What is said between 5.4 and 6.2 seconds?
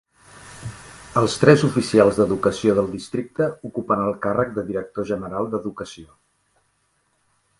d'educació.